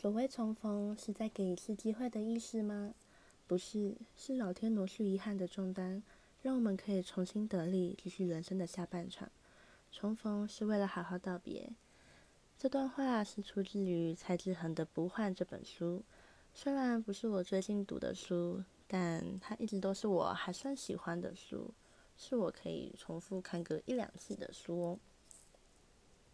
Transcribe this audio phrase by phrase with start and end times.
[0.00, 2.94] 所谓重逢，是在给一次机会的意思吗？
[3.46, 6.02] 不是，是老天挪去遗憾的重担，
[6.40, 9.30] 让我们可以重新得力，继续人生的下半场。
[9.92, 11.70] 重逢是为了好好道别。
[12.56, 16.02] 这段话是出自于蔡志恒的《不换》这本书，
[16.54, 21.74] 虽然不是我最近读的书，但它一直都是我还算喜欢的书，
[22.16, 24.98] 是我可以重复看个一两次的书哦。